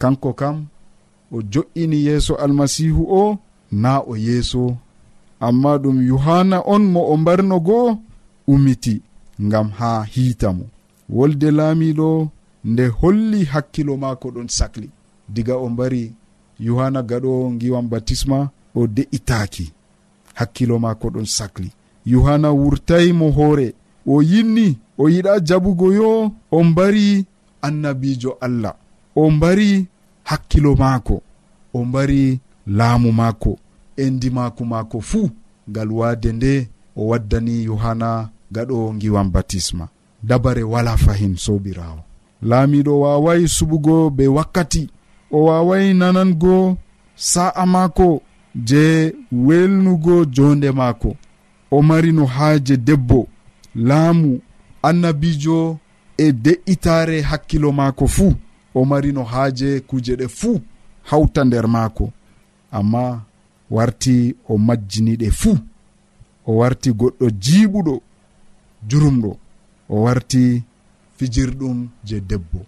kanko 0.01 0.31
kam 0.41 0.57
o 1.35 1.43
jo'ini 1.53 1.99
yeeso 2.07 2.33
almasihu 2.45 3.03
o 3.21 3.39
na 3.83 3.93
o 4.01 4.13
yeeso 4.27 4.63
amma 5.47 5.73
ɗum 5.83 5.99
yohanna 6.11 6.59
on 6.73 6.83
mo 6.93 7.01
o 7.13 7.17
mbarno 7.17 7.57
goo 7.67 7.99
umiti 8.53 8.95
ngam 9.47 9.69
ha 9.79 9.91
hiita 10.13 10.49
mo. 10.57 10.65
Wolde 11.17 11.49
laamiɗo 11.59 12.09
nde 12.71 12.85
holli 12.99 13.41
hakkilo 13.53 13.93
maako 14.03 14.29
ɗon 14.35 14.49
sahli 14.59 14.89
diga 15.35 15.55
o 15.57 15.67
mbari 15.75 16.03
yohanna 16.67 17.01
gaɗo 17.11 17.33
giwam 17.61 17.87
batisma 17.93 18.39
o 18.79 18.87
de'itaaki. 18.97 19.67
Hakkilo 20.39 20.75
maako 20.85 21.07
ɗon 21.15 21.27
sahli 21.37 21.69
yohanna 22.13 22.49
wurtayi 22.61 23.11
mo 23.19 23.27
hoore. 23.37 23.69
O 24.07 24.23
yinni 24.31 24.67
o 24.99 25.09
yiɗa 25.13 25.33
jaɓugo 25.49 25.87
yo 25.99 26.11
o 26.51 26.59
mbari 26.65 27.07
annabijo 27.67 28.31
allah. 28.41 28.75
O 29.21 29.31
mbari 29.31 29.87
hakkilo 30.25 30.71
maako. 30.83 31.17
O 31.77 31.85
mbari 31.85 32.41
laamu 32.67 33.13
maako. 33.13 33.53
e 34.03 34.11
ndimaku 34.11 34.63
maako 34.67 34.99
fuu 35.01 35.29
ngal 35.71 35.91
waade 35.99 36.33
nde 36.33 36.55
o 36.97 37.07
waddani 37.11 37.65
yohanna 37.65 38.11
gaɗo 38.55 38.79
giwan 39.01 39.29
batisma. 39.35 39.89
Dabare 40.29 40.63
wala 40.73 40.97
fahin 41.05 41.35
sobirawo 41.45 42.01
laamiɗo 42.49 42.93
waaway 43.03 43.41
suɓugo 43.57 43.97
be 44.17 44.25
wakkati 44.37 44.83
o 45.31 45.45
waaway 45.47 45.87
nanango 46.01 46.77
sa'a 47.15 47.65
maako 47.75 48.09
je 48.69 48.85
welnugo 49.47 50.25
jonde 50.35 50.71
maako. 50.81 51.11
O 51.71 51.83
mari 51.83 52.13
no 52.13 52.25
haaje 52.27 52.77
debbo 52.77 53.21
laamu 53.75 54.41
annabijo 54.83 55.79
e 56.17 56.33
de'itare 56.33 57.21
hakkilo 57.21 57.73
maako 57.73 58.07
fuu. 58.09 58.35
O 58.75 58.85
mari 58.85 59.13
no 59.13 59.25
haaje 59.25 59.81
kuje 59.81 60.15
ɗe 60.17 60.29
fuu 60.29 60.61
hawta 61.03 61.45
nder 61.45 61.69
maako. 61.69 62.11
Amma 62.73 63.23
warti 63.71 64.15
o 64.49 64.59
majjiniɗe 64.67 65.29
fuu. 65.41 65.59
O 66.49 66.57
warti 66.61 66.89
goɗɗo 67.01 67.27
jiiɓuɗo 67.43 67.95
jurumɗo. 68.89 69.31
O 69.89 70.03
warti 70.05 70.43
fijirɗum 71.17 71.79
je 72.07 72.17
debbo. 72.29 72.61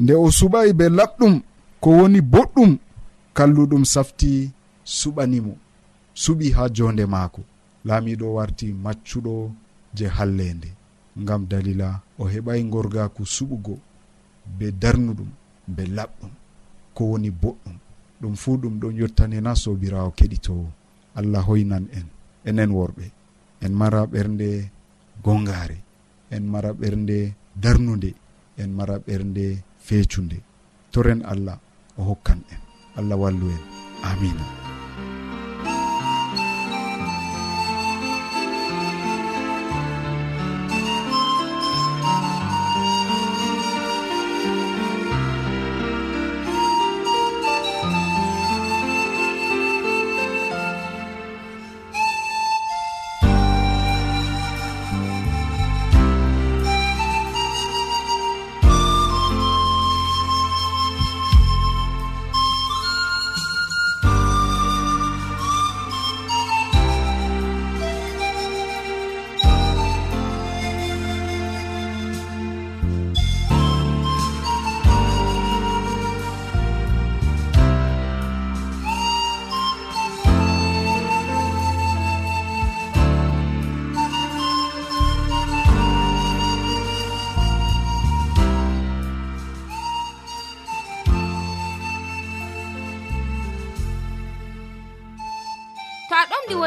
Nde 0.00 0.12
o 0.14 0.26
suɓay 0.38 0.68
be 0.78 0.84
laɓɗum 0.98 1.34
ko 1.82 1.88
woni 1.98 2.20
boɗɗum 2.32 2.70
kalluɗum 3.36 3.84
safti 3.92 4.30
suɓanimo 4.98 5.52
suɓi 6.22 6.46
ha 6.56 6.62
jonde 6.76 7.04
maako. 7.14 7.40
Laamiɗo 7.86 8.26
warti 8.36 8.66
maccuɗo 8.84 9.34
je 9.96 10.06
hallende. 10.16 10.68
Ngam 11.20 11.42
dalila 11.50 11.88
o 12.18 12.24
heɓay 12.32 12.60
gorgaku 12.72 13.22
suɓugo 13.34 13.74
be 14.58 14.66
darnuɗum 14.82 15.30
be 15.74 15.82
laɓɗum 15.96 16.30
ko 16.94 17.02
woni 17.10 17.30
boɗɗum. 17.42 17.76
ɗum 18.20 18.34
fuu 18.36 18.56
ɗum 18.62 18.74
ɗon 18.80 18.94
yottanena 19.00 19.54
sobirawo 19.54 20.10
keɗitowo. 20.18 20.66
Allah 21.18 21.42
hoynan 21.48 21.88
en 21.92 22.06
enen 22.44 22.70
worɓe. 22.70 23.06
En 23.64 23.72
mara 23.72 24.06
ɓernde 24.06 24.70
gongare 25.24 25.78
en 26.30 26.40
mara 26.52 26.72
ɓernde 26.72 27.34
darnude. 27.62 28.14
En 28.58 28.68
mara 28.72 28.98
ɓernde 28.98 29.62
feecunde. 29.78 30.38
Toren 30.92 31.22
allah 31.24 31.58
o 31.98 32.02
hokkan 32.04 32.40
en. 32.52 32.60
Allah 32.96 33.16
wallu 33.18 33.48
en. 33.50 33.62
Amina 34.04 34.65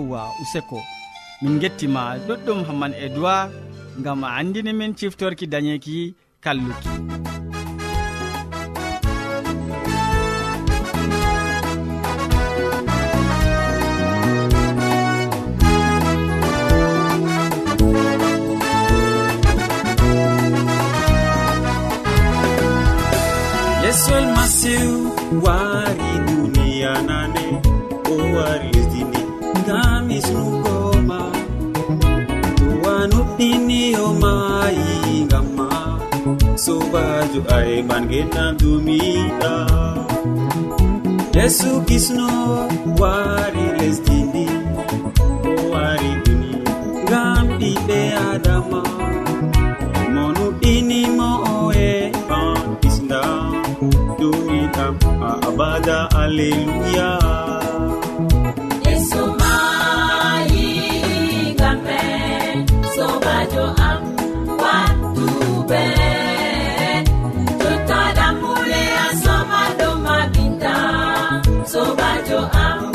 yewwa 0.00 0.32
useko. 0.42 0.82
Min 1.42 1.58
gettima 1.60 2.02
ɗuɗɗum 2.26 2.60
hamman 2.66 2.92
e 3.04 3.08
gam 4.04 4.24
a 4.24 4.28
andini 4.38 4.72
min 4.72 4.94
ciftorki 4.98 5.46
dañeki 5.52 6.14
kalluki. 6.44 6.88
Yesol 23.84 24.24
masiw 24.36 24.92
wari 25.44 26.10
duniya 26.26 26.92
nane. 27.08 27.39
maju 37.30 37.42
ayman 37.54 38.04
genam 38.10 38.56
dumiɗa 38.58 39.54
yesu 41.34 41.70
kisno 41.88 42.28
wari 43.00 43.66
lesdi 43.78 44.18
ndi 44.28 44.44
o 45.50 45.52
wari 45.72 46.10
duni 46.24 46.50
ngam 47.06 47.46
ɓiɓɓe 47.58 47.98
adama. 48.30 48.80
Monu 50.14 50.14
monuɗinimo 50.14 51.28
oe 51.54 51.88
ban 52.28 52.58
islam 52.88 53.52
dumiɗam 54.18 54.94
a 55.28 55.30
abada 55.48 55.98
alleluya 56.22 57.10
am 72.42 72.89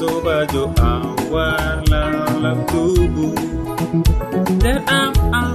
sobajo 0.00 0.64
am 0.90 1.04
wala 1.32 2.02
labtubu. 2.42 3.26
Nder 4.56 4.78
am 4.98 5.12
am 5.40 5.54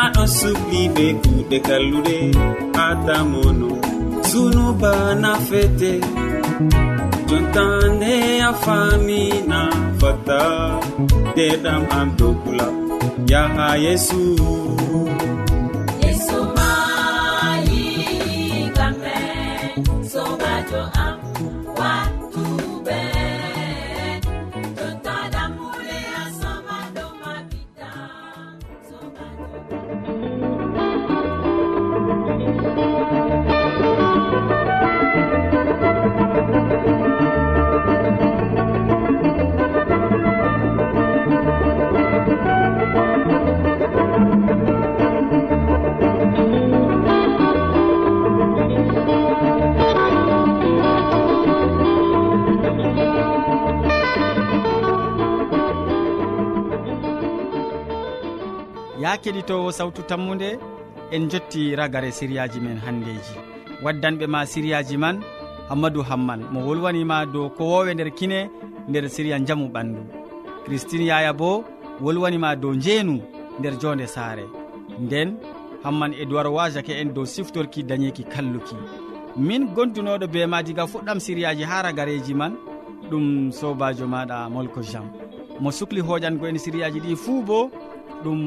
aɗo 0.00 0.24
sukli 0.38 0.82
be 0.94 1.06
kuɗe 1.22 1.58
kallude 1.68 2.18
atamono 2.86 3.70
sunuba 4.28 4.92
fete. 5.48 5.92
Jontande 7.28 8.14
a 8.48 8.50
famina 8.62 9.60
fata 10.00 10.42
deɗam 11.36 11.82
am 11.98 12.08
dokula 12.18 12.68
yaha 13.30 13.68
yesu. 13.84 14.22
Sobajo 20.12 20.82
am 21.04 21.16
wa 21.78 22.19
keɗitowo 59.22 59.72
sawtu 59.72 60.02
tammude 60.02 60.58
en 61.12 61.28
jotti 61.30 61.76
ragare 61.76 62.10
siriyaji 62.12 62.60
men 62.60 62.78
handeji. 62.78 63.34
Waddanɓe 63.82 64.26
ma 64.26 64.46
siriyaji 64.46 64.96
man 64.96 65.20
hammadou 65.68 66.02
hamman 66.02 66.40
mo 66.52 66.60
wolwanima 66.66 67.26
dow 67.26 67.48
ko 67.50 67.64
wowe 67.64 67.94
nder 67.94 68.10
kine 68.10 68.50
nder 68.88 69.08
siriya 69.08 69.38
jaamu 69.46 69.68
ɓandu. 69.68 70.00
Christine 70.64 71.06
yaya 71.06 71.32
bo 71.32 71.64
wolwanima 72.00 72.56
dow 72.56 72.72
njeenu 72.74 73.20
nder 73.58 73.78
jonde 73.78 74.06
saare. 74.06 74.44
Nden 75.00 75.36
hamman 75.84 76.12
e 76.14 76.24
duwar 76.26 76.46
wajake 76.46 76.90
en 77.00 77.12
dow 77.14 77.24
siftorki 77.24 77.82
dañeki 77.82 78.24
kalluki. 78.24 78.76
Min 79.36 79.66
gondunoɗo 79.74 80.26
be 80.32 80.46
ma 80.46 80.62
diga 80.62 80.86
fuɗɗam 80.86 81.20
siriyaji 81.20 81.62
ha 81.64 81.82
ragareji 81.82 82.34
man 82.34 82.56
ɗum 83.10 83.52
sobajo 83.52 84.06
maɗa 84.06 84.48
molko 84.50 84.82
jam. 84.82 85.04
Mo 85.60 85.70
sukli 85.70 86.00
hoƴango 86.00 86.46
en 86.48 86.58
siriyaji 86.58 87.00
ɗi 87.00 87.16
fuu 87.16 87.42
bo 87.42 87.70
ɗum 88.24 88.40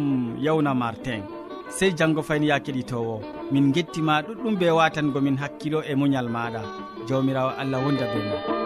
yawna 0.46 0.74
martin. 0.74 1.24
Sey 1.70 1.92
janggo 1.98 2.22
fayni 2.22 2.48
ya 2.48 2.60
keɗitowo 2.60 3.16
min 3.52 3.72
gettima 3.74 4.22
ɗuɗɗum 4.22 4.56
be 4.60 4.68
watangomin 4.78 5.38
hakkilo 5.42 5.80
e 5.92 5.94
muñal 5.96 6.28
maɗa 6.30 6.62
jawmirawo 7.08 7.52
allah 7.62 7.80
wonda 7.86 8.06
be 8.14 8.20
ma 8.30 8.63